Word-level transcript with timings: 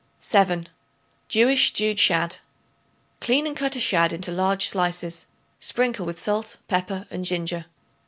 7. 0.19 0.67
Jewish 1.27 1.67
Stewed 1.67 1.99
Shad. 1.99 2.37
Clean 3.19 3.45
and 3.45 3.55
cut 3.55 3.75
a 3.75 3.79
shad 3.79 4.11
into 4.11 4.31
large 4.31 4.65
slices; 4.67 5.27
sprinkle 5.59 6.07
with 6.07 6.19
salt, 6.19 6.57
pepper 6.67 7.05
and 7.11 7.23
ginger. 7.23 7.67